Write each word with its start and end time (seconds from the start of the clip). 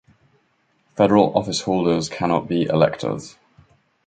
Federal 0.97 1.31
office 1.37 1.61
holders 1.61 2.09
cannot 2.09 2.47
be 2.47 2.63
electors. 2.63 3.37